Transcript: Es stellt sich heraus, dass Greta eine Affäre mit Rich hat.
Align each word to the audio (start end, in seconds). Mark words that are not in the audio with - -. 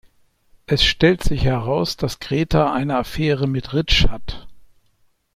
Es 0.65 0.83
stellt 0.83 1.21
sich 1.23 1.43
heraus, 1.45 1.95
dass 1.95 2.19
Greta 2.19 2.73
eine 2.73 2.97
Affäre 2.97 3.45
mit 3.45 3.73
Rich 3.75 4.07
hat. 4.09 4.47